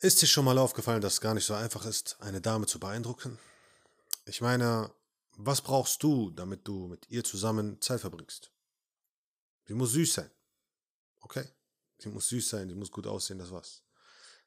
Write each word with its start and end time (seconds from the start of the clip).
Ist 0.00 0.22
dir 0.22 0.28
schon 0.28 0.44
mal 0.44 0.58
aufgefallen, 0.58 1.00
dass 1.00 1.14
es 1.14 1.20
gar 1.20 1.34
nicht 1.34 1.44
so 1.44 1.54
einfach 1.54 1.84
ist, 1.84 2.16
eine 2.20 2.40
Dame 2.40 2.66
zu 2.66 2.78
beeindrucken? 2.78 3.36
Ich 4.26 4.40
meine, 4.40 4.94
was 5.32 5.60
brauchst 5.60 6.04
du, 6.04 6.30
damit 6.30 6.68
du 6.68 6.86
mit 6.86 7.10
ihr 7.10 7.24
zusammen 7.24 7.80
Zeit 7.80 8.00
verbringst? 8.00 8.52
Sie 9.64 9.74
muss 9.74 9.90
süß 9.90 10.14
sein. 10.14 10.30
Okay? 11.18 11.44
Sie 11.98 12.10
muss 12.10 12.28
süß 12.28 12.48
sein, 12.48 12.68
sie 12.68 12.76
muss 12.76 12.92
gut 12.92 13.08
aussehen, 13.08 13.40
das 13.40 13.50
war's. 13.50 13.82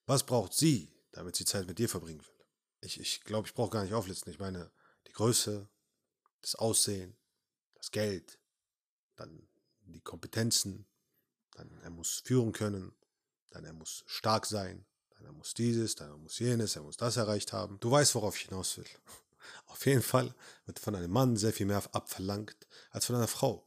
Was 0.06 0.26
braucht 0.26 0.54
sie, 0.54 0.90
damit 1.12 1.36
sie 1.36 1.44
Zeit 1.44 1.68
mit 1.68 1.80
dir 1.80 1.90
verbringen 1.90 2.22
will? 2.22 2.46
Ich 2.80 2.94
glaube, 2.94 3.04
ich, 3.04 3.24
glaub, 3.26 3.46
ich 3.48 3.54
brauche 3.54 3.72
gar 3.72 3.84
nicht 3.84 3.94
auflisten. 3.94 4.32
Ich 4.32 4.40
meine, 4.40 4.72
die 5.08 5.12
Größe, 5.12 5.68
das 6.40 6.56
Aussehen, 6.56 7.18
das 7.76 7.92
Geld, 7.92 8.40
dann 9.18 9.50
die 9.82 10.00
Kompetenzen, 10.00 10.88
dann 11.52 11.78
er 11.82 11.90
muss 11.90 12.22
führen 12.24 12.54
können, 12.54 12.96
dann 13.50 13.66
er 13.66 13.74
muss 13.74 14.06
stark 14.08 14.46
sein, 14.46 14.86
er 15.26 15.32
muss 15.34 15.54
dieses, 15.54 15.96
dann 15.96 16.22
muss 16.22 16.40
jenes, 16.40 16.76
er 16.76 16.84
muss 16.84 16.98
das 16.98 17.18
erreicht 17.18 17.54
haben. 17.54 17.80
Du 17.80 17.92
weißt, 17.92 18.16
worauf 18.16 18.36
ich 18.38 18.48
hinaus 18.48 18.78
will. 18.78 18.86
Auf 19.68 19.86
jeden 19.86 20.02
Fall 20.02 20.34
wird 20.66 20.80
von 20.80 20.96
einem 20.96 21.12
Mann 21.12 21.38
sehr 21.38 21.54
viel 21.54 21.66
mehr 21.66 21.84
abverlangt 21.94 22.68
als 22.92 23.06
von 23.06 23.16
einer 23.16 23.28
Frau. 23.28 23.66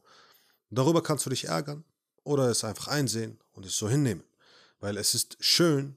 Darüber 0.69 1.01
kannst 1.01 1.25
du 1.25 1.29
dich 1.29 1.45
ärgern 1.45 1.83
oder 2.23 2.49
es 2.49 2.63
einfach 2.63 2.87
einsehen 2.87 3.39
und 3.53 3.65
es 3.65 3.77
so 3.77 3.89
hinnehmen. 3.89 4.23
Weil 4.79 4.97
es 4.97 5.15
ist 5.15 5.37
schön, 5.39 5.95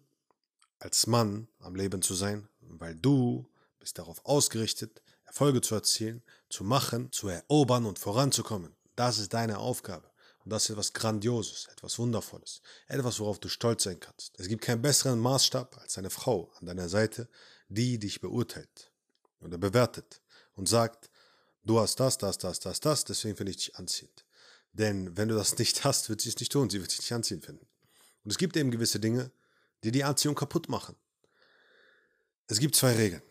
als 0.79 1.07
Mann 1.07 1.49
am 1.61 1.75
Leben 1.75 2.03
zu 2.03 2.15
sein, 2.15 2.49
weil 2.61 2.95
du 2.95 3.49
bist 3.81 3.99
darauf 3.99 4.25
ausgerichtet, 4.25 5.03
Erfolge 5.25 5.61
zu 5.61 5.75
erzielen, 5.75 6.23
zu 6.49 6.65
machen, 6.65 7.13
zu 7.13 7.29
erobern 7.29 7.87
und 7.87 7.99
voranzukommen. 7.99 8.75
Das 8.97 9.19
ist 9.19 9.35
deine 9.35 9.59
Aufgabe. 9.59 10.08
Das 10.49 10.65
ist 10.65 10.71
etwas 10.71 10.93
Grandioses, 10.93 11.67
etwas 11.71 11.99
Wundervolles, 11.99 12.61
etwas, 12.87 13.21
worauf 13.21 13.39
du 13.39 13.49
stolz 13.49 13.85
sein 13.85 14.01
kannst. 14.01 14.39
Es 14.39 14.49
gibt 14.49 14.63
keinen 14.65 14.83
besseren 14.83 15.19
Maßstab 15.19 15.79
als 15.79 15.99
eine 15.99 16.11
Frau 16.11 16.51
an 16.59 16.67
deiner 16.67 16.89
Seite, 16.89 17.29
die 17.69 17.99
dich 17.99 18.21
beurteilt 18.21 18.91
oder 19.41 19.59
bewertet 19.59 20.23
und 20.55 20.69
sagt, 20.69 21.11
du 21.65 21.79
hast 21.79 22.01
das, 22.01 22.19
das, 22.19 22.39
das, 22.39 22.61
das, 22.61 22.81
das, 22.81 23.05
deswegen 23.05 23.37
finde 23.37 23.51
ich 23.51 23.59
dich 23.59 23.77
anziehend. 23.77 24.25
Denn 24.73 25.17
wenn 25.17 25.29
du 25.29 25.35
das 25.35 25.59
nicht 25.59 25.85
hast, 25.85 26.09
wird 26.09 26.21
sie 26.21 26.31
es 26.31 26.39
nicht 26.39 26.53
tun, 26.53 26.71
sie 26.71 26.81
wird 26.81 26.91
dich 26.91 27.01
nicht 27.01 27.13
anziehend 27.13 27.45
finden. 27.45 27.67
Und 28.25 28.31
es 28.31 28.39
gibt 28.39 28.57
eben 28.57 28.71
gewisse 28.71 29.01
Dinge, 29.01 29.31
die 29.85 29.91
die 29.91 30.05
Anziehung 30.05 30.35
kaputt 30.35 30.69
machen. 30.69 30.97
Es 32.47 32.59
gibt 32.59 32.75
zwei 32.75 32.95
Regeln. 32.95 33.23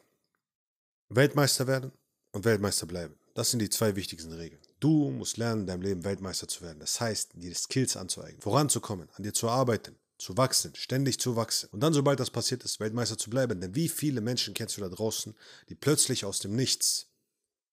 Weltmeister 1.10 1.68
werden 1.68 1.92
und 2.32 2.46
Weltmeister 2.46 2.86
bleiben. 2.86 3.18
Das 3.34 3.52
sind 3.52 3.60
die 3.60 3.70
zwei 3.70 3.96
wichtigsten 3.96 4.32
Regeln. 4.34 4.62
Du 4.80 5.10
musst 5.10 5.38
lernen, 5.38 5.62
in 5.62 5.68
deinem 5.68 5.82
Leben 5.82 6.04
Weltmeister 6.04 6.48
zu 6.48 6.62
werden. 6.62 6.80
Das 6.80 7.02
heißt, 7.02 7.32
dir 7.34 7.56
Skills 7.56 7.98
anzueignen, 7.98 8.42
voranzukommen, 8.42 9.10
an 9.16 9.24
dir 9.24 9.34
zu 9.34 9.50
arbeiten, 9.50 9.96
zu 10.20 10.38
wachsen, 10.38 10.76
ständig 10.76 11.20
zu 11.20 11.36
wachsen. 11.36 11.70
Und 11.72 11.80
dann, 11.80 11.94
sobald 11.94 12.20
das 12.20 12.30
passiert 12.30 12.64
ist, 12.64 12.80
Weltmeister 12.80 13.18
zu 13.18 13.30
bleiben. 13.30 13.60
Denn 13.60 13.74
wie 13.74 13.90
viele 13.90 14.22
Menschen 14.22 14.54
kennst 14.54 14.78
du 14.78 14.82
da 14.82 14.90
draußen, 14.90 15.36
die 15.70 15.76
plötzlich 15.76 16.26
aus 16.26 16.40
dem 16.40 16.56
Nichts 16.56 17.08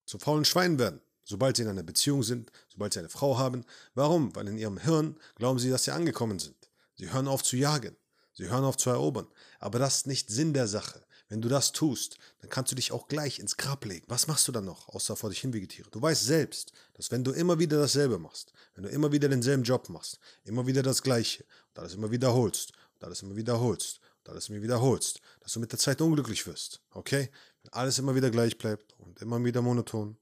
zu 0.06 0.18
faulen 0.18 0.44
Schweinen 0.44 0.78
werden? 0.78 1.00
Sobald 1.24 1.56
sie 1.56 1.62
in 1.62 1.68
einer 1.68 1.82
Beziehung 1.82 2.22
sind, 2.22 2.50
sobald 2.68 2.92
sie 2.92 2.98
eine 2.98 3.08
Frau 3.08 3.38
haben. 3.38 3.64
Warum? 3.94 4.34
Weil 4.36 4.48
in 4.48 4.58
ihrem 4.58 4.78
Hirn 4.78 5.16
glauben 5.36 5.58
sie, 5.58 5.70
dass 5.70 5.84
sie 5.84 5.90
angekommen 5.90 6.38
sind. 6.38 6.70
Sie 6.96 7.10
hören 7.10 7.28
auf 7.28 7.42
zu 7.42 7.56
jagen. 7.56 7.96
Sie 8.34 8.48
hören 8.48 8.64
auf 8.64 8.76
zu 8.76 8.90
erobern. 8.90 9.26
Aber 9.58 9.78
das 9.78 9.96
ist 9.96 10.06
nicht 10.06 10.28
Sinn 10.28 10.52
der 10.52 10.68
Sache. 10.68 11.00
Wenn 11.28 11.40
du 11.40 11.48
das 11.48 11.72
tust, 11.72 12.18
dann 12.40 12.50
kannst 12.50 12.70
du 12.70 12.76
dich 12.76 12.92
auch 12.92 13.08
gleich 13.08 13.38
ins 13.38 13.56
Grab 13.56 13.84
legen. 13.84 14.04
Was 14.08 14.26
machst 14.26 14.46
du 14.46 14.52
dann 14.52 14.66
noch, 14.66 14.88
außer 14.90 15.16
vor 15.16 15.30
dich 15.30 15.40
hin 15.40 15.54
vegetieren? 15.54 15.90
Du 15.90 16.00
weißt 16.00 16.24
selbst, 16.24 16.72
dass 16.92 17.10
wenn 17.10 17.24
du 17.24 17.32
immer 17.32 17.58
wieder 17.58 17.78
dasselbe 17.78 18.18
machst, 18.18 18.52
wenn 18.74 18.84
du 18.84 18.90
immer 18.90 19.10
wieder 19.10 19.28
denselben 19.28 19.62
Job 19.62 19.88
machst, 19.88 20.18
immer 20.44 20.66
wieder 20.66 20.82
das 20.82 21.02
Gleiche 21.02 21.44
und 21.70 21.78
alles 21.78 21.94
immer 21.94 22.10
wiederholst 22.10 22.72
und 22.94 23.04
alles 23.04 23.22
immer 23.22 23.36
wiederholst 23.36 24.00
und 24.18 24.30
alles 24.30 24.48
immer 24.48 24.62
wiederholst, 24.62 25.20
dass 25.40 25.52
du 25.52 25.60
mit 25.60 25.72
der 25.72 25.78
Zeit 25.78 26.00
unglücklich 26.02 26.46
wirst. 26.46 26.82
Okay? 26.90 27.30
Wenn 27.62 27.72
alles 27.72 27.98
immer 27.98 28.14
wieder 28.14 28.30
gleich 28.30 28.58
bleibt 28.58 28.92
und 28.98 29.20
immer 29.22 29.42
wieder 29.42 29.62
monoton, 29.62 30.18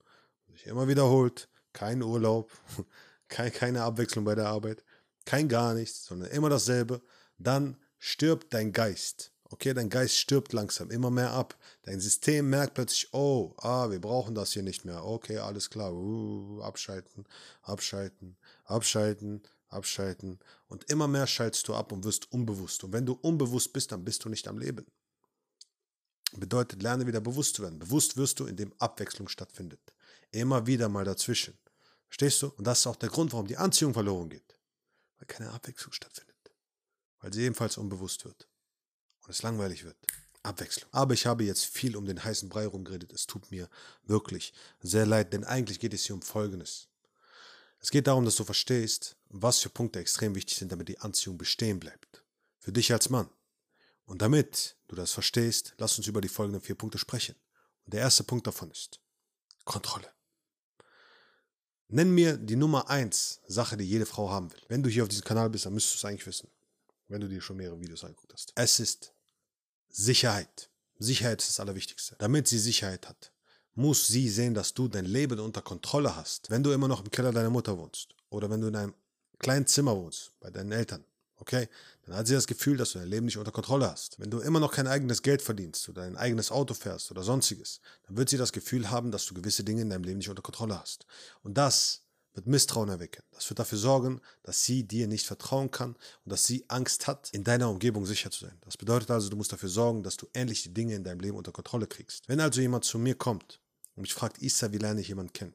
und 0.47 0.59
sich 0.59 0.67
immer 0.67 0.87
wiederholt, 0.87 1.49
kein 1.73 2.03
Urlaub, 2.03 2.53
keine 3.29 3.83
Abwechslung 3.83 4.25
bei 4.25 4.35
der 4.35 4.47
Arbeit, 4.49 4.85
kein 5.25 5.49
gar 5.49 5.75
nichts, 5.75 6.05
sondern 6.05 6.31
immer 6.31 6.51
dasselbe, 6.51 7.03
dann 7.39 7.77
stirbt 7.99 8.53
dein 8.53 8.73
Geist. 8.73 9.33
Okay, 9.53 9.75
dein 9.75 9.91
Geist 9.91 10.17
stirbt 10.17 10.55
langsam 10.55 10.91
immer 10.91 11.11
mehr 11.11 11.31
ab. 11.33 11.59
Dein 11.83 12.01
System 12.01 12.49
merkt 12.49 12.73
plötzlich, 12.73 13.13
oh, 13.13 13.55
ah, 13.59 13.91
wir 13.91 14.01
brauchen 14.01 14.35
das 14.35 14.53
hier 14.53 14.63
nicht 14.63 14.87
mehr. 14.87 15.05
Okay, 15.05 15.37
alles 15.37 15.69
klar. 15.69 15.93
Uh, 15.93 16.63
abschalten, 16.63 17.27
abschalten, 17.61 18.39
abschalten, 18.65 19.43
abschalten. 19.69 20.39
Und 20.69 20.91
immer 20.91 21.07
mehr 21.07 21.27
schaltest 21.27 21.69
du 21.69 21.75
ab 21.75 21.93
und 21.93 22.05
wirst 22.05 22.33
unbewusst. 22.33 22.83
Und 22.83 22.95
wenn 22.95 23.05
du 23.05 23.13
unbewusst 23.13 23.75
bist, 23.75 23.93
dann 23.93 24.05
bist 24.05 24.25
du 24.25 24.31
nicht 24.31 24.49
am 24.49 24.57
Leben. 24.57 24.87
Bedeutet, 26.33 26.83
lerne 26.83 27.07
wieder 27.07 27.21
bewusst 27.21 27.57
zu 27.57 27.63
werden. 27.63 27.79
Bewusst 27.79 28.17
wirst 28.17 28.41
du, 28.41 28.47
indem 28.47 28.73
Abwechslung 28.79 29.29
stattfindet. 29.29 29.93
Immer 30.31 30.67
wieder 30.67 30.89
mal 30.89 31.05
dazwischen. 31.05 31.59
Verstehst 32.07 32.41
du? 32.41 32.47
Und 32.57 32.67
das 32.67 32.79
ist 32.79 32.87
auch 32.87 32.97
der 32.97 33.11
Grund, 33.11 33.35
warum 33.35 33.47
die 33.47 33.59
Anziehung 33.59 33.93
verloren 33.93 34.31
geht. 34.31 34.59
Weil 35.19 35.27
keine 35.27 35.51
Abwechslung 35.51 35.93
stattfindet. 35.93 36.55
Weil 37.21 37.35
sie 37.35 37.43
ebenfalls 37.43 37.77
unbewusst 37.77 38.25
wird 38.25 38.49
und 39.25 39.31
es 39.31 39.43
langweilig 39.43 39.85
wird. 39.85 39.97
Abwechslung. 40.43 40.89
Aber 40.93 41.15
ich 41.15 41.27
habe 41.27 41.45
jetzt 41.45 41.65
viel 41.67 41.97
um 41.97 42.07
den 42.07 42.23
heißen 42.23 42.49
Brei 42.49 42.67
rumgeredet. 42.67 43.13
Es 43.13 43.27
tut 43.27 43.51
mir 43.51 43.69
wirklich 44.05 44.53
sehr 44.81 45.07
leid, 45.07 45.33
denn 45.33 45.45
eigentlich 45.45 45.79
geht 45.79 45.95
es 45.95 46.05
hier 46.05 46.15
um 46.15 46.23
Folgendes. 46.23 46.89
Es 47.79 47.91
geht 47.91 48.07
darum, 48.07 48.25
dass 48.25 48.37
du 48.37 48.45
verstehst, 48.45 49.17
was 49.29 49.59
für 49.59 49.69
Punkte 49.69 50.01
extrem 50.01 50.35
wichtig 50.35 50.57
sind, 50.57 50.71
damit 50.71 50.89
die 50.89 50.99
Anziehung 50.99 51.39
bestehen 51.39 51.81
bleibt. 51.81 52.25
Für 52.59 52.73
dich 52.73 52.93
als 52.93 53.09
Mann. 53.09 53.29
Und 54.05 54.23
damit 54.23 54.77
du 54.89 54.97
das 54.97 55.13
verstehst, 55.13 55.75
lass 55.79 55.99
uns 55.99 56.07
über 56.07 56.21
die 56.21 56.29
folgenden 56.29 56.63
vier 56.63 56.75
Punkte 56.75 56.99
sprechen. 56.99 57.35
Und 57.85 57.95
der 57.95 58.01
erste 58.01 58.25
Punkt 58.25 58.47
davon 58.47 58.71
ist 58.71 59.01
Kontrolle. 59.65 60.09
Nenn 61.89 62.11
mir 62.11 62.37
die 62.37 62.57
Nummer 62.57 62.89
eins 62.89 63.41
Sache, 63.47 63.77
die 63.77 63.85
jede 63.85 64.07
Frau 64.07 64.31
haben 64.31 64.53
will. 64.53 64.63
Wenn 64.69 64.83
du 64.83 64.89
hier 64.89 65.03
auf 65.03 65.09
diesem 65.09 65.25
Kanal 65.25 65.51
bist, 65.51 65.67
dann 65.67 65.75
müsstest 65.75 65.97
du 66.03 66.07
es 66.07 66.11
eigentlich 66.11 66.27
wissen 66.27 66.49
wenn 67.09 67.21
du 67.21 67.29
dir 67.29 67.41
schon 67.41 67.57
mehrere 67.57 67.81
Videos 67.81 68.05
angeguckt 68.05 68.33
hast. 68.33 68.53
Es 68.55 68.81
ist 68.81 69.13
Sicherheit. 69.89 70.71
Sicherheit 70.99 71.41
ist 71.41 71.51
das 71.51 71.61
Allerwichtigste. 71.61 72.17
Damit 72.19 72.49
sie 72.49 72.59
Sicherheit 72.59 73.09
hat, 73.09 73.33
muss 73.75 74.07
sie 74.07 74.29
sehen, 74.29 74.55
dass 74.55 74.75
du 74.75 74.89
dein 74.89 75.07
Leben 75.07 75.41
unter 75.41 75.63
Kontrolle 75.63 76.15
hast. 76.17 76.51
Wenn 76.51 76.63
du 76.63 76.73
immer 76.73 76.89
noch 76.89 77.03
im 77.03 77.11
Keller 77.11 77.33
deiner 77.33 77.51
Mutter 77.51 77.77
wohnst 77.79 78.15
oder 78.31 78.51
wenn 78.51 78.61
du 78.61 78.69
in 78.69 78.77
einem 78.77 78.95
kleinen 79.39 79.67
Zimmer 79.67 79.97
wohnst 79.97 80.33
bei 80.41 80.51
deinen 80.51 80.73
Eltern, 80.73 81.05
okay, 81.37 81.69
dann 82.05 82.17
hat 82.17 82.27
sie 82.27 82.35
das 82.35 82.47
Gefühl, 82.47 82.77
dass 82.77 82.93
du 82.93 82.99
dein 82.99 83.09
Leben 83.09 83.27
nicht 83.27 83.39
unter 83.39 83.51
Kontrolle 83.51 83.91
hast. 83.91 84.19
Wenn 84.21 84.31
du 84.31 84.41
immer 84.41 84.61
noch 84.61 84.73
kein 84.73 84.87
eigenes 84.87 85.23
Geld 85.23 85.43
verdienst 85.43 85.89
oder 85.89 86.03
ein 86.03 86.17
eigenes 86.17 86.51
Auto 86.51 86.75
fährst 86.75 87.11
oder 87.11 87.23
sonstiges, 87.23 87.81
dann 88.07 88.17
wird 88.17 88.29
sie 88.29 88.37
das 88.37 88.53
Gefühl 88.53 88.91
haben, 88.91 89.11
dass 89.11 89.27
du 89.27 89.35
gewisse 89.35 89.65
Dinge 89.65 89.83
in 89.83 89.91
deinem 89.91 90.05
Leben 90.05 90.19
nicht 90.19 90.29
unter 90.29 90.43
Kontrolle 90.43 90.79
hast. 90.79 91.07
Und 91.43 91.59
das 91.59 92.02
wird 92.35 92.47
Misstrauen 92.47 92.89
erwecken. 92.89 93.23
Das 93.33 93.49
wird 93.51 93.59
dafür 93.59 93.79
sorgen, 93.79 94.21
dass 94.43 94.65
sie 94.65 94.85
dir 94.85 95.07
nicht 95.07 95.27
vertrauen 95.27 95.71
kann 95.71 95.95
und 96.25 96.31
dass 96.31 96.45
sie 96.45 96.65
Angst 96.69 97.07
hat, 97.07 97.31
in 97.33 97.45
deiner 97.45 97.69
Umgebung 97.69 98.07
sicher 98.07 98.31
zu 98.31 98.47
sein. 98.47 98.59
Das 98.63 98.77
bedeutet 98.77 99.11
also, 99.11 99.29
du 99.29 99.37
musst 99.37 99.53
dafür 99.53 99.69
sorgen, 99.69 100.03
dass 100.03 100.17
du 100.17 100.27
endlich 100.33 100.63
die 100.63 100.73
Dinge 100.73 100.95
in 100.95 101.05
deinem 101.05 101.21
Leben 101.21 101.37
unter 101.37 101.53
Kontrolle 101.53 101.87
kriegst. 101.87 102.29
Wenn 102.29 102.41
also 102.41 102.61
jemand 102.61 102.85
zu 102.85 102.99
mir 102.99 103.15
kommt 103.15 103.61
und 103.95 104.03
mich 104.03 104.15
fragt, 104.15 104.41
Issa, 104.41 104.73
wie 104.73 104.79
lerne 104.79 105.01
ich 105.01 105.09
jemanden 105.09 105.33
kennen? 105.33 105.55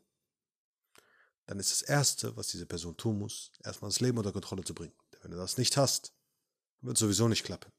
Dann 1.47 1.59
ist 1.59 1.71
das 1.71 1.81
Erste, 1.81 2.35
was 2.35 2.47
diese 2.47 2.65
Person 2.65 2.97
tun 2.97 3.19
muss, 3.19 3.51
erstmal 3.63 3.89
das 3.89 4.01
Leben 4.01 4.17
unter 4.17 4.33
Kontrolle 4.33 4.63
zu 4.63 4.75
bringen. 4.75 4.93
Denn 5.13 5.23
wenn 5.23 5.31
du 5.31 5.37
das 5.37 5.57
nicht 5.57 5.77
hast, 5.77 6.13
wird 6.81 6.97
es 6.97 6.99
sowieso 6.99 7.27
nicht 7.27 7.43
klappen. 7.43 7.71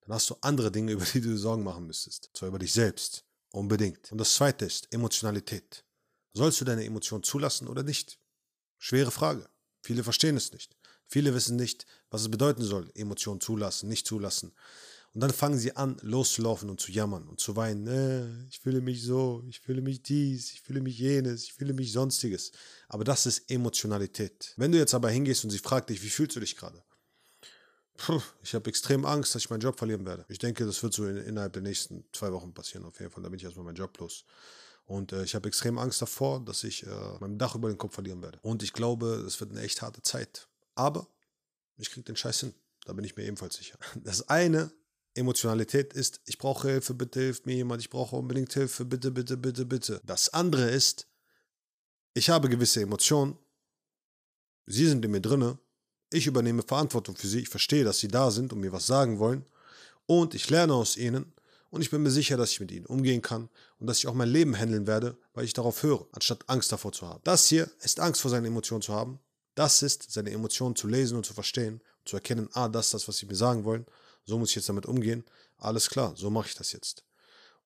Dann 0.00 0.14
hast 0.14 0.30
du 0.30 0.36
andere 0.40 0.72
Dinge, 0.72 0.92
über 0.92 1.04
die 1.04 1.20
du 1.20 1.36
Sorgen 1.36 1.62
machen 1.62 1.86
müsstest. 1.86 2.30
Zwar 2.34 2.48
über 2.48 2.58
dich 2.58 2.72
selbst. 2.72 3.24
Unbedingt. 3.52 4.10
Und 4.10 4.18
das 4.18 4.34
Zweite 4.34 4.64
ist 4.64 4.92
Emotionalität. 4.92 5.84
Sollst 6.32 6.60
du 6.60 6.64
deine 6.64 6.84
Emotionen 6.84 7.24
zulassen 7.24 7.66
oder 7.66 7.82
nicht? 7.82 8.18
Schwere 8.80 9.10
Frage. 9.10 9.46
Viele 9.82 10.02
verstehen 10.02 10.36
es 10.36 10.52
nicht. 10.52 10.74
Viele 11.06 11.34
wissen 11.34 11.56
nicht, 11.56 11.86
was 12.10 12.22
es 12.22 12.30
bedeuten 12.30 12.62
soll, 12.62 12.90
Emotionen 12.94 13.40
zulassen, 13.40 13.88
nicht 13.88 14.06
zulassen. 14.06 14.52
Und 15.12 15.20
dann 15.20 15.32
fangen 15.32 15.58
sie 15.58 15.76
an, 15.76 15.98
loszulaufen 16.02 16.70
und 16.70 16.80
zu 16.80 16.90
jammern 16.90 17.28
und 17.28 17.40
zu 17.40 17.56
weinen. 17.56 17.86
Äh, 17.88 18.48
ich 18.48 18.60
fühle 18.60 18.80
mich 18.80 19.02
so, 19.02 19.44
ich 19.48 19.60
fühle 19.60 19.82
mich 19.82 20.02
dies, 20.02 20.52
ich 20.52 20.62
fühle 20.62 20.80
mich 20.80 20.98
jenes, 20.98 21.44
ich 21.44 21.52
fühle 21.52 21.74
mich 21.74 21.92
sonstiges. 21.92 22.52
Aber 22.88 23.04
das 23.04 23.26
ist 23.26 23.50
Emotionalität. 23.50 24.54
Wenn 24.56 24.72
du 24.72 24.78
jetzt 24.78 24.94
aber 24.94 25.10
hingehst 25.10 25.44
und 25.44 25.50
sie 25.50 25.58
fragt 25.58 25.90
dich, 25.90 26.02
wie 26.02 26.10
fühlst 26.10 26.36
du 26.36 26.40
dich 26.40 26.56
gerade? 26.56 26.82
Puh, 27.98 28.22
ich 28.42 28.54
habe 28.54 28.70
extrem 28.70 29.04
Angst, 29.04 29.34
dass 29.34 29.42
ich 29.42 29.50
meinen 29.50 29.60
Job 29.60 29.76
verlieren 29.76 30.06
werde. 30.06 30.24
Ich 30.28 30.38
denke, 30.38 30.64
das 30.64 30.82
wird 30.82 30.94
so 30.94 31.06
in, 31.06 31.18
innerhalb 31.18 31.52
der 31.52 31.62
nächsten 31.62 32.04
zwei 32.12 32.32
Wochen 32.32 32.54
passieren. 32.54 32.86
Auf 32.86 32.98
jeden 32.98 33.12
Fall, 33.12 33.22
da 33.22 33.28
bin 33.28 33.36
ich 33.36 33.44
erstmal 33.44 33.66
meinen 33.66 33.74
Job 33.74 33.98
los. 33.98 34.24
Und 34.90 35.12
äh, 35.12 35.22
ich 35.22 35.36
habe 35.36 35.46
extrem 35.46 35.78
Angst 35.78 36.02
davor, 36.02 36.44
dass 36.44 36.64
ich 36.64 36.84
äh, 36.84 36.90
mein 37.20 37.38
Dach 37.38 37.54
über 37.54 37.68
den 37.68 37.78
Kopf 37.78 37.94
verlieren 37.94 38.22
werde. 38.22 38.40
Und 38.42 38.64
ich 38.64 38.72
glaube, 38.72 39.24
es 39.24 39.40
wird 39.40 39.52
eine 39.52 39.60
echt 39.60 39.82
harte 39.82 40.02
Zeit. 40.02 40.48
Aber 40.74 41.06
ich 41.76 41.92
kriege 41.92 42.02
den 42.02 42.16
Scheiß 42.16 42.40
hin. 42.40 42.54
Da 42.86 42.92
bin 42.92 43.04
ich 43.04 43.14
mir 43.16 43.22
ebenfalls 43.22 43.54
sicher. 43.54 43.78
Das 44.02 44.28
eine, 44.28 44.72
Emotionalität 45.14 45.92
ist, 45.92 46.20
ich 46.24 46.38
brauche 46.38 46.68
Hilfe, 46.68 46.94
bitte 46.94 47.20
hilf 47.20 47.44
mir 47.44 47.54
jemand, 47.54 47.80
ich 47.82 47.90
brauche 47.90 48.16
unbedingt 48.16 48.52
Hilfe, 48.52 48.84
bitte, 48.84 49.12
bitte, 49.12 49.36
bitte, 49.36 49.64
bitte. 49.64 50.00
Das 50.04 50.28
andere 50.30 50.68
ist, 50.70 51.06
ich 52.14 52.28
habe 52.28 52.48
gewisse 52.48 52.80
Emotionen, 52.80 53.38
sie 54.66 54.86
sind 54.86 55.04
in 55.04 55.12
mir 55.12 55.20
drinne, 55.20 55.58
ich 56.12 56.26
übernehme 56.26 56.62
Verantwortung 56.62 57.16
für 57.16 57.28
sie, 57.28 57.40
ich 57.40 57.48
verstehe, 57.48 57.84
dass 57.84 58.00
sie 58.00 58.08
da 58.08 58.30
sind 58.32 58.52
und 58.52 58.60
mir 58.60 58.72
was 58.72 58.86
sagen 58.86 59.20
wollen 59.20 59.44
Und 60.06 60.34
ich 60.34 60.50
lerne 60.50 60.74
aus 60.74 60.96
ihnen 60.96 61.32
und 61.70 61.82
ich 61.82 61.90
bin 61.90 62.02
mir 62.02 62.10
sicher, 62.10 62.36
dass 62.36 62.50
ich 62.50 62.60
mit 62.60 62.72
ihnen 62.72 62.86
umgehen 62.86 63.22
kann 63.22 63.48
und 63.78 63.86
dass 63.86 63.98
ich 63.98 64.08
auch 64.08 64.14
mein 64.14 64.28
Leben 64.28 64.56
handeln 64.56 64.86
werde, 64.86 65.16
weil 65.34 65.44
ich 65.44 65.52
darauf 65.52 65.82
höre, 65.82 66.06
anstatt 66.12 66.48
Angst 66.48 66.72
davor 66.72 66.92
zu 66.92 67.06
haben. 67.06 67.20
Das 67.24 67.46
hier 67.46 67.70
ist 67.80 68.00
Angst 68.00 68.20
vor 68.20 68.30
seinen 68.30 68.46
Emotionen 68.46 68.82
zu 68.82 68.92
haben. 68.92 69.20
Das 69.54 69.82
ist, 69.82 70.10
seine 70.10 70.30
Emotionen 70.30 70.74
zu 70.74 70.88
lesen 70.88 71.16
und 71.16 71.26
zu 71.26 71.34
verstehen, 71.34 71.80
zu 72.04 72.16
erkennen, 72.16 72.48
ah, 72.52 72.68
das 72.68 72.86
ist 72.86 72.94
das, 72.94 73.08
was 73.08 73.18
sie 73.18 73.26
mir 73.26 73.36
sagen 73.36 73.64
wollen. 73.64 73.86
So 74.24 74.38
muss 74.38 74.50
ich 74.50 74.56
jetzt 74.56 74.68
damit 74.68 74.86
umgehen. 74.86 75.24
Alles 75.58 75.88
klar, 75.88 76.14
so 76.16 76.30
mache 76.30 76.48
ich 76.48 76.54
das 76.54 76.72
jetzt. 76.72 77.04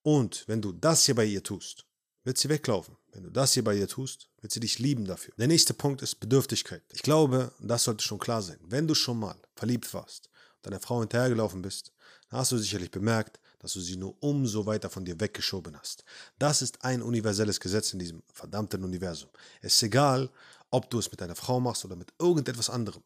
Und 0.02 0.44
wenn 0.46 0.60
du 0.60 0.72
das 0.72 1.06
hier 1.06 1.14
bei 1.14 1.24
ihr 1.24 1.42
tust, 1.42 1.86
wird 2.24 2.36
sie 2.36 2.48
weglaufen. 2.48 2.96
Wenn 3.12 3.22
du 3.22 3.30
das 3.30 3.54
hier 3.54 3.64
bei 3.64 3.74
ihr 3.74 3.88
tust, 3.88 4.28
wird 4.40 4.52
sie 4.52 4.60
dich 4.60 4.78
lieben 4.78 5.04
dafür. 5.04 5.32
Der 5.38 5.46
nächste 5.46 5.72
Punkt 5.72 6.02
ist 6.02 6.16
Bedürftigkeit. 6.16 6.82
Ich 6.92 7.02
glaube, 7.02 7.52
das 7.60 7.84
sollte 7.84 8.04
schon 8.04 8.18
klar 8.18 8.42
sein. 8.42 8.58
Wenn 8.62 8.86
du 8.86 8.94
schon 8.94 9.18
mal 9.18 9.36
verliebt 9.54 9.92
warst 9.94 10.30
und 10.56 10.66
deiner 10.66 10.80
Frau 10.80 11.00
hinterhergelaufen 11.00 11.62
bist, 11.62 11.92
dann 12.28 12.40
hast 12.40 12.52
du 12.52 12.58
sicherlich 12.58 12.90
bemerkt, 12.90 13.38
dass 13.64 13.72
du 13.72 13.80
sie 13.80 13.96
nur 13.96 14.14
umso 14.22 14.66
weiter 14.66 14.90
von 14.90 15.06
dir 15.06 15.18
weggeschoben 15.18 15.76
hast. 15.78 16.04
Das 16.38 16.60
ist 16.60 16.84
ein 16.84 17.00
universelles 17.00 17.60
Gesetz 17.60 17.94
in 17.94 17.98
diesem 17.98 18.22
verdammten 18.30 18.84
Universum. 18.84 19.30
Es 19.62 19.76
ist 19.76 19.82
egal, 19.82 20.30
ob 20.70 20.90
du 20.90 20.98
es 20.98 21.10
mit 21.10 21.20
deiner 21.22 21.34
Frau 21.34 21.60
machst 21.60 21.82
oder 21.84 21.96
mit 21.96 22.12
irgendetwas 22.18 22.68
anderem. 22.68 23.02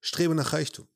Strebe 0.00 0.34
nach 0.34 0.52
Reichtum. 0.52 0.88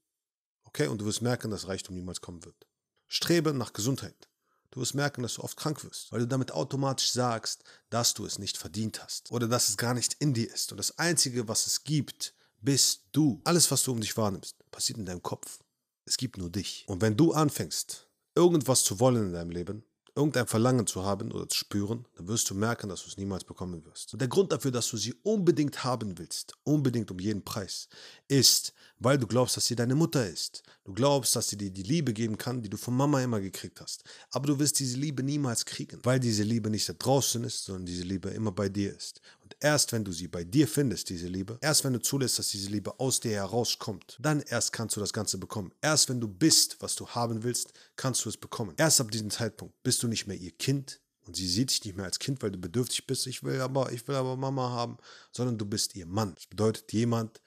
Okay, 0.65 0.89
und 0.89 1.01
du 1.01 1.05
wirst 1.05 1.23
merken, 1.23 1.51
dass 1.53 1.69
Reichtum 1.69 1.95
niemals 1.95 2.21
kommen 2.21 2.45
wird. 2.45 2.67
Strebe 3.07 3.55
nach 3.55 3.73
Gesundheit. 3.73 4.29
Du 4.73 4.81
wirst 4.81 4.97
merken, 4.97 5.23
dass 5.23 5.35
du 5.35 5.43
oft 5.43 5.57
krank 5.57 5.85
wirst, 5.85 6.11
weil 6.11 6.19
du 6.19 6.27
damit 6.27 6.51
automatisch 6.51 7.13
sagst, 7.13 7.63
dass 7.91 8.15
du 8.15 8.27
es 8.27 8.41
nicht 8.41 8.57
verdient 8.57 9.01
hast 9.01 9.31
oder 9.31 9.47
dass 9.47 9.69
es 9.69 9.77
gar 9.77 9.95
nicht 9.95 10.17
in 10.19 10.35
dir 10.35 10.53
ist. 10.53 10.73
Und 10.73 10.79
das 10.79 10.99
Einzige, 10.99 11.47
was 11.47 11.69
es 11.69 11.85
gibt, 11.85 12.35
bist 12.61 13.03
du. 13.13 13.41
Alles, 13.45 13.71
was 13.71 13.85
du 13.85 13.93
um 13.93 14.01
dich 14.01 14.17
wahrnimmst, 14.17 14.57
passiert 14.73 14.99
in 14.99 15.07
deinem 15.07 15.23
Kopf. 15.23 15.61
Es 16.07 16.17
gibt 16.17 16.39
nur 16.39 16.51
dich. 16.51 16.85
Und 16.89 17.01
wenn 17.01 17.17
du 17.17 17.33
anfängst, 17.33 18.09
irgendwas 18.35 18.85
zu 18.85 19.01
wollen 19.01 19.27
in 19.29 19.33
deinem 19.33 19.51
Leben, 19.51 19.85
irgendein 20.17 20.47
Verlangen 20.47 20.87
zu 20.87 21.05
haben 21.05 21.33
oder 21.33 21.49
zu 21.49 21.59
spüren, 21.59 22.07
dann 22.17 22.29
wirst 22.29 22.49
du 22.51 22.55
merken, 22.55 22.89
dass 22.89 23.03
du 23.03 23.09
es 23.09 23.17
niemals 23.17 23.45
bekommen 23.45 23.85
wirst. 23.85 24.13
Und 24.13 24.21
der 24.21 24.29
Grund 24.29 24.53
dafür, 24.53 24.71
dass 24.71 24.89
du 24.89 24.97
sie 24.97 25.15
unbedingt 25.23 25.83
haben 25.85 26.19
willst, 26.19 26.55
unbedingt 26.63 27.11
um 27.11 27.19
jeden 27.19 27.45
Preis, 27.45 27.89
ist, 28.29 28.73
weil 28.99 29.19
du 29.19 29.27
glaubst, 29.27 29.57
dass 29.57 29.67
sie 29.67 29.77
deine 29.77 29.95
Mutter 29.95 30.29
ist. 30.29 30.63
Du 30.85 30.93
glaubst, 30.93 31.35
dass 31.35 31.49
sie 31.49 31.57
dir 31.57 31.71
die 31.71 31.83
Liebe 31.83 32.13
geben 32.13 32.37
kann, 32.37 32.61
die 32.61 32.69
du 32.69 32.77
von 32.77 32.95
Mama 32.95 33.23
immer 33.23 33.41
gekriegt 33.41 33.81
hast. 33.81 34.05
Aber 34.31 34.47
du 34.47 34.59
wirst 34.59 34.79
diese 34.79 34.99
Liebe 34.99 35.23
niemals 35.23 35.65
kriegen, 35.65 35.99
weil 36.03 36.21
diese 36.21 36.43
Liebe 36.43 36.69
nicht 36.69 36.87
da 36.87 36.93
draußen 36.93 37.43
ist, 37.43 37.65
sondern 37.65 37.87
diese 37.87 38.03
Liebe 38.03 38.29
immer 38.29 38.53
bei 38.53 38.69
dir 38.69 38.95
ist. 38.95 39.23
Und 39.43 39.57
erst 39.61 39.93
wenn 39.93 40.05
du 40.05 40.13
sie 40.13 40.29
bei 40.29 40.45
dir 40.45 40.69
findest, 40.69 41.09
diese 41.09 41.27
Liebe, 41.27 41.57
erst 41.63 41.85
wenn 41.85 41.95
du 41.95 42.03
zulässt, 42.03 42.39
dass 42.39 42.49
diese 42.49 42.69
Liebe 42.69 43.01
aus 43.01 43.19
dir 43.19 43.33
herauskommt, 43.33 44.19
dann 44.21 44.43
erst 44.43 44.75
kannst 44.75 44.97
du 44.97 45.01
das 45.01 45.15
Ganze 45.15 45.39
bekommen. 45.39 45.73
Erst 45.81 46.11
wenn 46.11 46.21
du 46.21 46.29
bist, 46.29 46.77
was 46.81 46.95
du 46.97 47.09
haben 47.09 47.43
willst, 47.43 47.73
kannst 47.97 48.23
du 48.27 48.29
es 48.29 48.37
bekommen. 48.37 48.75
Erst 48.77 49.01
ab 49.01 49.11
diesem 49.11 49.31
Zeitpunkt 49.31 49.83
bist 49.83 50.03
du 50.03 50.09
nicht 50.09 50.27
mehr 50.27 50.37
ihr 50.37 50.53
Kind, 50.53 51.01
und 51.27 51.37
sie 51.37 51.49
sieht 51.49 51.71
dich 51.71 51.83
nicht 51.85 51.97
mehr 51.97 52.05
als 52.05 52.19
Kind, 52.19 52.43
weil 52.43 52.51
du 52.51 52.59
bedürftig 52.59 53.07
bist, 53.07 53.27
ich 53.27 53.43
will 53.43 53.59
aber, 53.63 53.91
ich 53.93 54.07
will 54.07 54.15
aber 54.15 54.37
Mama 54.37 54.69
haben, 54.69 54.99
sondern 55.33 55.57
du 55.57 55.65
bist 55.65 55.97
ihr 55.97 56.05
Mann. 56.05 56.35
Das 56.35 56.47
bedeutet 56.47 56.93
jemand, 56.93 57.41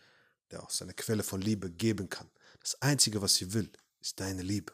der 0.49 0.63
auch 0.63 0.71
seine 0.71 0.95
Quelle 0.95 1.21
von 1.21 1.41
Liebe 1.41 1.69
geben 1.69 2.09
kann. 2.09 2.27
Das 2.67 2.81
Einzige, 2.81 3.21
was 3.21 3.35
sie 3.35 3.53
will, 3.53 3.71
ist 4.01 4.19
deine 4.19 4.41
Liebe. 4.41 4.73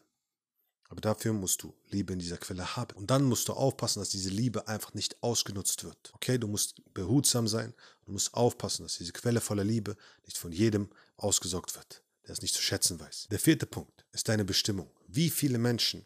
Aber 0.89 0.99
dafür 0.99 1.31
musst 1.31 1.61
du 1.61 1.75
Liebe 1.91 2.13
in 2.13 2.17
dieser 2.17 2.37
Quelle 2.39 2.75
haben. 2.75 2.97
Und 2.97 3.11
dann 3.11 3.23
musst 3.23 3.47
du 3.47 3.53
aufpassen, 3.53 3.99
dass 3.99 4.09
diese 4.09 4.31
Liebe 4.31 4.67
einfach 4.67 4.95
nicht 4.95 5.21
ausgenutzt 5.21 5.83
wird. 5.83 6.11
Okay, 6.15 6.39
du 6.39 6.47
musst 6.47 6.81
behutsam 6.95 7.47
sein. 7.47 7.75
Du 8.05 8.11
musst 8.11 8.33
aufpassen, 8.33 8.81
dass 8.81 8.97
diese 8.97 9.11
Quelle 9.11 9.41
voller 9.41 9.63
Liebe 9.63 9.95
nicht 10.25 10.39
von 10.39 10.51
jedem 10.51 10.89
ausgesaugt 11.17 11.75
wird, 11.75 12.01
der 12.25 12.31
es 12.31 12.41
nicht 12.41 12.55
zu 12.55 12.63
schätzen 12.63 12.99
weiß. 12.99 13.27
Der 13.29 13.37
vierte 13.37 13.67
Punkt 13.67 14.07
ist 14.11 14.27
deine 14.27 14.43
Bestimmung. 14.43 14.89
Wie 15.07 15.29
viele 15.29 15.59
Menschen 15.59 16.03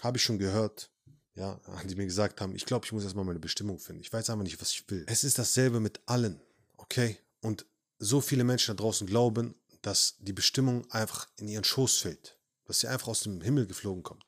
habe 0.00 0.16
ich 0.16 0.24
schon 0.24 0.40
gehört, 0.40 0.90
ja, 1.36 1.60
die 1.88 1.94
mir 1.94 2.06
gesagt 2.06 2.40
haben, 2.40 2.56
ich 2.56 2.66
glaube, 2.66 2.86
ich 2.86 2.92
muss 2.92 3.04
erstmal 3.04 3.24
meine 3.24 3.38
Bestimmung 3.38 3.78
finden. 3.78 4.02
Ich 4.02 4.12
weiß 4.12 4.30
einfach 4.30 4.42
nicht, 4.42 4.60
was 4.60 4.72
ich 4.72 4.90
will. 4.90 5.06
Es 5.06 5.22
ist 5.22 5.38
dasselbe 5.38 5.78
mit 5.78 6.00
allen. 6.06 6.40
Okay? 6.76 7.18
Und 7.40 7.66
so 8.00 8.20
viele 8.20 8.42
Menschen 8.42 8.76
da 8.76 8.82
draußen 8.82 9.06
glauben, 9.06 9.54
dass 9.82 10.16
die 10.18 10.32
Bestimmung 10.32 10.90
einfach 10.90 11.28
in 11.36 11.48
ihren 11.48 11.64
Schoß 11.64 11.98
fällt 11.98 12.40
dass 12.70 12.78
sie 12.78 12.86
einfach 12.86 13.08
aus 13.08 13.24
dem 13.24 13.40
Himmel 13.40 13.66
geflogen 13.66 14.04
kommt. 14.04 14.24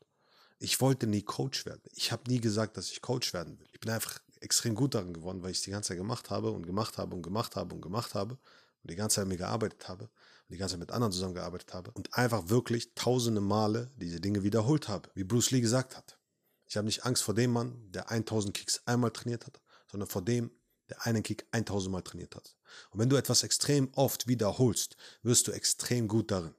Ich 0.59 0.81
wollte 0.81 1.07
nie 1.07 1.23
Coach 1.23 1.65
werden. 1.65 1.83
Ich 1.95 2.11
habe 2.11 2.29
nie 2.29 2.41
gesagt, 2.41 2.77
dass 2.77 2.91
ich 2.91 3.01
Coach 3.01 3.33
werden 3.33 3.61
will. 3.61 3.69
Ich 3.71 3.79
bin 3.79 3.89
einfach 3.89 4.19
extrem 4.41 4.75
gut 4.75 4.97
darin 4.97 5.13
geworden, 5.13 5.45
weil 5.45 5.53
ich 5.53 5.59
es 5.59 5.63
die 5.63 5.71
ganze 5.71 5.91
Zeit 5.91 5.99
gemacht 5.99 6.29
habe 6.29 6.51
und 6.51 6.67
gemacht 6.67 6.99
habe 6.99 7.15
und 7.15 7.23
gemacht 7.23 7.55
habe 7.55 7.73
und 7.73 7.83
gemacht 7.83 8.15
habe 8.15 8.35
und 8.35 8.91
die 8.91 8.97
ganze 8.97 9.15
Zeit 9.15 9.29
mir 9.29 9.37
gearbeitet 9.37 9.89
habe 9.89 10.07
und 10.07 10.11
die 10.51 10.57
ganze 10.57 10.73
Zeit 10.73 10.81
mit 10.81 10.91
anderen 10.91 11.13
zusammengearbeitet 11.13 11.73
habe 11.73 11.93
und 11.93 12.13
einfach 12.15 12.49
wirklich 12.49 12.97
tausende 12.97 13.41
Male 13.41 13.93
diese 13.95 14.21
Dinge 14.21 14.43
wiederholt 14.43 14.89
habe, 14.89 15.09
wie 15.15 15.23
Bruce 15.23 15.53
Lee 15.53 15.61
gesagt 15.61 15.97
hat. 15.97 16.19
Ich 16.67 16.77
habe 16.77 16.87
nicht 16.87 17.07
Angst 17.07 17.23
vor 17.23 17.35
dem 17.35 17.53
Mann, 17.53 17.93
der 17.93 18.11
1000 18.11 18.55
Kicks 18.55 18.83
einmal 18.87 19.13
trainiert 19.13 19.47
hat, 19.47 19.61
sondern 19.89 20.09
vor 20.09 20.23
dem, 20.23 20.51
der 20.93 21.07
einen 21.07 21.23
Kick 21.23 21.47
1000 21.51 21.93
Mal 21.93 22.03
trainiert 22.03 22.37
hat. 22.37 22.55
Und 22.91 23.01
wenn 23.01 23.09
du 23.09 23.17
etwas 23.17 23.43
extrem 23.43 23.93
oft 23.95 24.29
wiederholst, 24.29 24.97
wirst 25.23 25.49
du 25.49 25.53
extrem 25.53 26.09
gut 26.09 26.31
darin 26.31 26.55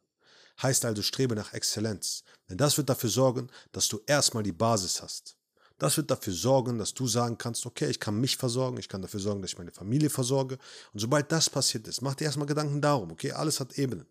heißt 0.62 0.85
also 0.85 1.01
strebe 1.01 1.35
nach 1.35 1.53
Exzellenz. 1.53 2.24
Denn 2.50 2.57
das 2.57 2.77
wird 2.77 2.89
dafür 2.89 3.09
sorgen, 3.09 3.50
dass 3.71 3.88
du 3.88 4.01
erstmal 4.06 4.44
die 4.44 4.51
Basis 4.51 5.01
hast. 5.01 5.35
Das 5.80 5.97
wird 5.97 6.12
dafür 6.12 6.33
sorgen, 6.33 6.77
dass 6.77 6.94
du 6.94 7.07
sagen 7.07 7.38
kannst, 7.38 7.65
okay, 7.65 7.89
ich 7.89 8.00
kann 8.00 8.19
mich 8.19 8.38
versorgen, 8.38 8.77
ich 8.77 8.88
kann 8.88 9.01
dafür 9.01 9.19
sorgen, 9.19 9.41
dass 9.41 9.51
ich 9.51 9.57
meine 9.57 9.71
Familie 9.71 10.09
versorge. 10.09 10.57
Und 10.94 11.00
sobald 11.00 11.31
das 11.31 11.50
passiert 11.50 11.88
ist, 11.88 12.01
mach 12.01 12.15
dir 12.15 12.25
erstmal 12.25 12.47
Gedanken 12.47 12.80
darum, 12.80 13.12
okay, 13.12 13.31
alles 13.31 13.59
hat 13.59 13.77
Ebenen. 13.77 14.06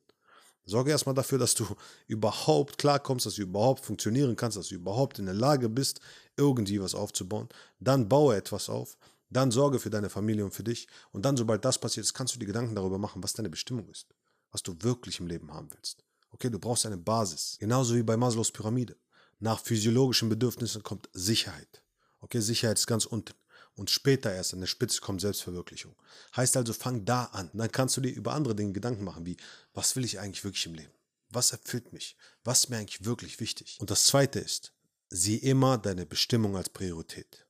Sorge 0.65 0.91
erstmal 0.91 1.15
dafür, 1.15 1.39
dass 1.39 1.55
du 1.55 1.67
überhaupt 2.07 2.79
klarkommst, 2.79 3.27
dass 3.27 3.35
du 3.35 3.43
überhaupt 3.43 3.85
funktionieren 3.85 4.37
kannst, 4.37 4.57
dass 4.57 4.69
du 4.69 4.77
überhaupt 4.77 5.19
in 5.19 5.27
der 5.27 5.35
Lage 5.35 5.69
bist, 5.69 6.01
irgendwie 6.37 6.81
was 6.81 6.95
aufzubauen. 6.95 7.49
Dann 7.81 8.09
baue 8.09 8.37
etwas 8.37 8.69
auf. 8.69 8.97
Dann 9.33 9.51
sorge 9.51 9.79
für 9.79 9.91
deine 9.91 10.11
Familie 10.11 10.45
und 10.45 10.53
für 10.53 10.65
dich. 10.65 10.89
Und 11.11 11.25
dann, 11.25 11.37
sobald 11.37 11.65
das 11.65 11.79
passiert 11.79 12.05
ist, 12.05 12.15
kannst 12.15 12.35
du 12.35 12.39
dir 12.39 12.47
Gedanken 12.47 12.75
darüber 12.75 12.99
machen, 12.99 13.23
was 13.23 13.33
deine 13.33 13.51
Bestimmung 13.51 13.89
ist. 13.89 14.07
Was 14.51 14.63
du 14.63 14.77
wirklich 14.81 15.21
im 15.21 15.27
Leben 15.27 15.53
haben 15.53 15.69
willst. 15.73 16.05
Okay, 16.31 16.51
du 16.51 16.59
brauchst 16.59 16.87
eine 16.87 16.99
Basis. 16.99 17.57
Genauso 17.59 17.95
wie 17.95 18.03
bei 18.03 18.17
Maslows 18.17 18.51
Pyramide. 18.51 18.97
Nach 19.39 19.59
physiologischen 19.59 20.29
Bedürfnissen 20.29 20.83
kommt 20.83 21.09
Sicherheit. 21.13 21.83
Okay, 22.21 22.41
Sicherheit 22.41 22.79
ist 22.79 22.87
ganz 22.87 23.07
unten. 23.07 23.35
Und 23.75 23.91
später 23.91 24.33
erst 24.33 24.53
an 24.53 24.61
der 24.61 24.67
Spitze 24.67 25.01
kommt 25.01 25.21
Selbstverwirklichung. 25.21 25.97
Heißt 26.37 26.57
also, 26.57 26.73
fang 26.73 27.05
da 27.05 27.25
an. 27.25 27.51
Dann 27.55 27.73
kannst 27.73 27.97
du 27.97 28.01
dir 28.01 28.13
über 28.13 28.35
andere 28.35 28.55
Dinge 28.55 28.73
Gedanken 28.73 29.05
machen, 29.05 29.25
wie, 29.25 29.37
was 29.73 29.97
will 29.97 30.05
ich 30.05 30.21
eigentlich 30.21 30.45
wirklich 30.45 30.67
im 30.67 30.75
Leben? 30.75 30.93
Was 31.31 31.53
erfüllt 31.53 31.93
mich? 31.93 32.17
Was 32.45 32.65
ist 32.65 32.71
mir 32.71 32.77
eigentlich 32.77 33.05
wirklich 33.05 33.41
wichtig? 33.41 33.79
Und 33.81 33.91
das 33.91 34.05
zweite 34.05 34.39
ist, 34.39 34.73
sieh 35.09 35.37
immer 35.37 35.79
deine 35.79 36.05
Bestimmung 36.05 36.57
als 36.57 36.69
Priorität. 36.69 37.47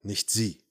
Nicht 0.00 0.30
sie. 0.30 0.61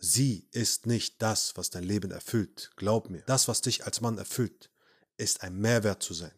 Sie 0.00 0.46
ist 0.52 0.86
nicht 0.86 1.20
das, 1.20 1.56
was 1.56 1.70
dein 1.70 1.82
Leben 1.82 2.10
erfüllt. 2.10 2.70
Glaub 2.76 3.10
mir. 3.10 3.22
Das, 3.26 3.48
was 3.48 3.60
dich 3.60 3.84
als 3.84 4.00
Mann 4.00 4.16
erfüllt, 4.16 4.70
ist 5.16 5.42
ein 5.42 5.58
Mehrwert 5.58 6.02
zu 6.02 6.14
sein 6.14 6.32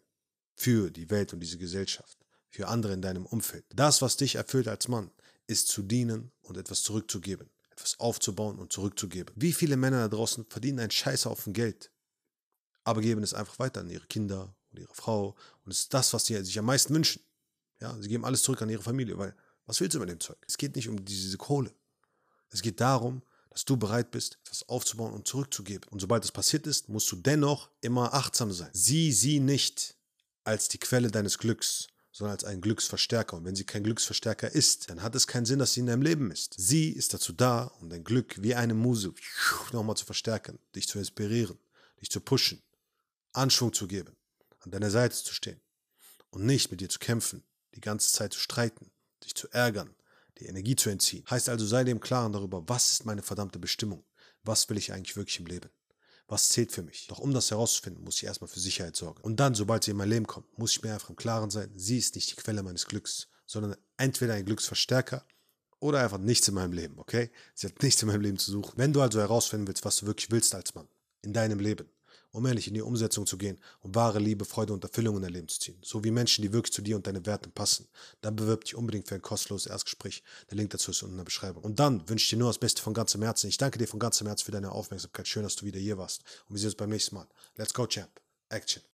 für 0.56 0.90
die 0.90 1.10
Welt 1.10 1.32
und 1.32 1.40
diese 1.40 1.58
Gesellschaft, 1.58 2.18
für 2.48 2.68
andere 2.68 2.94
in 2.94 3.02
deinem 3.02 3.26
Umfeld. 3.26 3.64
Das, 3.74 4.02
was 4.02 4.16
dich 4.16 4.36
erfüllt 4.36 4.68
als 4.68 4.88
Mann, 4.88 5.10
ist 5.46 5.68
zu 5.68 5.82
dienen 5.82 6.32
und 6.42 6.56
etwas 6.56 6.82
zurückzugeben, 6.82 7.50
etwas 7.70 7.98
aufzubauen 7.98 8.58
und 8.58 8.72
zurückzugeben. 8.72 9.34
Wie 9.36 9.52
viele 9.52 9.76
Männer 9.76 10.00
da 10.00 10.08
draußen 10.08 10.46
verdienen 10.48 10.80
einen 10.80 10.90
Scheiß 10.90 11.26
auf 11.26 11.46
ein 11.46 11.52
Geld, 11.52 11.90
aber 12.84 13.00
geben 13.00 13.22
es 13.22 13.34
einfach 13.34 13.58
weiter 13.58 13.80
an 13.80 13.90
ihre 13.90 14.06
Kinder 14.06 14.54
und 14.70 14.78
ihre 14.78 14.94
Frau 14.94 15.36
und 15.64 15.72
es 15.72 15.80
ist 15.80 15.94
das, 15.94 16.12
was 16.12 16.26
sie 16.26 16.42
sich 16.44 16.58
am 16.58 16.66
meisten 16.66 16.94
wünschen. 16.94 17.22
Ja, 17.80 17.96
sie 18.00 18.08
geben 18.08 18.24
alles 18.24 18.42
zurück 18.42 18.62
an 18.62 18.70
ihre 18.70 18.82
Familie, 18.82 19.18
weil 19.18 19.34
was 19.66 19.80
willst 19.80 19.94
du 19.94 20.00
mit 20.00 20.08
dem 20.08 20.20
Zeug? 20.20 20.38
Es 20.46 20.58
geht 20.58 20.76
nicht 20.76 20.88
um 20.88 21.04
diese 21.04 21.36
Kohle. 21.36 21.74
Es 22.50 22.62
geht 22.62 22.80
darum, 22.80 23.22
dass 23.50 23.64
du 23.64 23.76
bereit 23.76 24.10
bist, 24.10 24.38
etwas 24.44 24.68
aufzubauen 24.68 25.12
und 25.12 25.26
zurückzugeben. 25.26 25.88
Und 25.90 26.00
sobald 26.00 26.24
das 26.24 26.32
passiert 26.32 26.66
ist, 26.66 26.88
musst 26.88 27.10
du 27.10 27.16
dennoch 27.16 27.68
immer 27.80 28.14
achtsam 28.14 28.52
sein. 28.52 28.70
Sieh 28.72 29.12
sie 29.12 29.40
nicht 29.40 29.96
als 30.44 30.68
die 30.68 30.78
Quelle 30.78 31.10
deines 31.10 31.38
Glücks, 31.38 31.88
sondern 32.12 32.32
als 32.32 32.44
einen 32.44 32.60
Glücksverstärker. 32.60 33.36
Und 33.36 33.44
wenn 33.44 33.56
sie 33.56 33.64
kein 33.64 33.82
Glücksverstärker 33.82 34.50
ist, 34.50 34.88
dann 34.90 35.02
hat 35.02 35.14
es 35.14 35.26
keinen 35.26 35.46
Sinn, 35.46 35.58
dass 35.58 35.74
sie 35.74 35.80
in 35.80 35.86
deinem 35.86 36.02
Leben 36.02 36.30
ist. 36.30 36.54
Sie 36.56 36.90
ist 36.90 37.12
dazu 37.12 37.32
da, 37.32 37.64
um 37.80 37.88
dein 37.88 38.04
Glück 38.04 38.40
wie 38.42 38.54
eine 38.54 38.74
Muse 38.74 39.12
nochmal 39.72 39.96
zu 39.96 40.04
verstärken, 40.04 40.58
dich 40.74 40.88
zu 40.88 40.98
inspirieren, 40.98 41.58
dich 42.00 42.10
zu 42.10 42.20
pushen, 42.20 42.62
Anschwung 43.32 43.72
zu 43.72 43.86
geben, 43.86 44.16
an 44.60 44.70
deiner 44.70 44.90
Seite 44.90 45.16
zu 45.16 45.34
stehen 45.34 45.60
und 46.30 46.46
nicht 46.46 46.70
mit 46.70 46.80
dir 46.80 46.88
zu 46.88 46.98
kämpfen, 46.98 47.42
die 47.74 47.80
ganze 47.80 48.12
Zeit 48.12 48.32
zu 48.32 48.40
streiten, 48.40 48.90
dich 49.24 49.34
zu 49.34 49.48
ärgern, 49.48 49.94
die 50.40 50.46
Energie 50.46 50.76
zu 50.76 50.90
entziehen. 50.90 51.24
Heißt 51.28 51.48
also, 51.48 51.66
sei 51.66 51.84
dir 51.84 51.92
im 51.92 52.00
Klaren 52.00 52.32
darüber, 52.32 52.68
was 52.68 52.92
ist 52.92 53.06
meine 53.06 53.22
verdammte 53.22 53.58
Bestimmung? 53.58 54.04
Was 54.42 54.68
will 54.68 54.78
ich 54.78 54.92
eigentlich 54.92 55.16
wirklich 55.16 55.38
im 55.38 55.46
Leben? 55.46 55.70
was 56.30 56.48
zählt 56.48 56.72
für 56.72 56.82
mich. 56.82 57.06
Doch 57.08 57.18
um 57.18 57.34
das 57.34 57.50
herauszufinden, 57.50 58.04
muss 58.04 58.16
ich 58.16 58.24
erstmal 58.24 58.48
für 58.48 58.60
Sicherheit 58.60 58.96
sorgen. 58.96 59.20
Und 59.22 59.40
dann, 59.40 59.54
sobald 59.54 59.84
sie 59.84 59.90
in 59.90 59.96
mein 59.96 60.08
Leben 60.08 60.26
kommt, 60.26 60.58
muss 60.58 60.72
ich 60.72 60.82
mir 60.82 60.92
einfach 60.92 61.10
im 61.10 61.16
Klaren 61.16 61.50
sein, 61.50 61.70
sie 61.74 61.98
ist 61.98 62.14
nicht 62.14 62.30
die 62.30 62.36
Quelle 62.36 62.62
meines 62.62 62.86
Glücks, 62.86 63.28
sondern 63.46 63.76
entweder 63.96 64.34
ein 64.34 64.44
Glücksverstärker 64.44 65.26
oder 65.80 66.00
einfach 66.00 66.18
nichts 66.18 66.46
in 66.48 66.54
meinem 66.54 66.72
Leben, 66.72 66.98
okay? 66.98 67.30
Sie 67.54 67.66
hat 67.66 67.82
nichts 67.82 68.02
in 68.02 68.08
meinem 68.08 68.20
Leben 68.20 68.38
zu 68.38 68.50
suchen. 68.52 68.74
Wenn 68.76 68.92
du 68.92 69.02
also 69.02 69.18
herausfinden 69.18 69.66
willst, 69.66 69.84
was 69.84 69.96
du 69.96 70.06
wirklich 70.06 70.30
willst 70.30 70.54
als 70.54 70.74
Mann 70.74 70.88
in 71.22 71.32
deinem 71.32 71.58
Leben 71.58 71.90
um 72.32 72.46
ehrlich 72.46 72.68
in 72.68 72.74
die 72.74 72.82
Umsetzung 72.82 73.26
zu 73.26 73.38
gehen, 73.38 73.58
um 73.80 73.94
wahre 73.94 74.18
Liebe, 74.18 74.44
Freude 74.44 74.72
und 74.72 74.84
Erfüllung 74.84 75.16
in 75.16 75.22
dein 75.22 75.32
Leben 75.32 75.48
zu 75.48 75.60
ziehen. 75.60 75.78
So 75.82 76.04
wie 76.04 76.10
Menschen, 76.10 76.42
die 76.42 76.52
wirklich 76.52 76.72
zu 76.72 76.82
dir 76.82 76.96
und 76.96 77.06
deinen 77.06 77.26
Werten 77.26 77.52
passen. 77.52 77.88
Dann 78.20 78.36
bewirb 78.36 78.64
dich 78.64 78.74
unbedingt 78.74 79.08
für 79.08 79.14
ein 79.14 79.22
kostenloses 79.22 79.70
Erstgespräch. 79.70 80.22
Der 80.50 80.56
Link 80.56 80.70
dazu 80.70 80.90
ist 80.90 81.02
unten 81.02 81.14
in 81.14 81.18
der 81.18 81.24
Beschreibung. 81.24 81.64
Und 81.64 81.80
dann 81.80 82.08
wünsche 82.08 82.24
ich 82.24 82.30
dir 82.30 82.38
nur 82.38 82.48
das 82.48 82.58
Beste 82.58 82.82
von 82.82 82.94
ganzem 82.94 83.22
Herzen. 83.22 83.48
Ich 83.48 83.58
danke 83.58 83.78
dir 83.78 83.88
von 83.88 84.00
ganzem 84.00 84.26
Herzen 84.26 84.44
für 84.44 84.52
deine 84.52 84.72
Aufmerksamkeit. 84.72 85.28
Schön, 85.28 85.42
dass 85.42 85.56
du 85.56 85.66
wieder 85.66 85.80
hier 85.80 85.98
warst. 85.98 86.22
Und 86.48 86.54
wir 86.54 86.60
sehen 86.60 86.68
uns 86.68 86.76
beim 86.76 86.90
nächsten 86.90 87.14
Mal. 87.14 87.26
Let's 87.56 87.74
go, 87.74 87.86
Champ. 87.86 88.10
Action. 88.48 88.82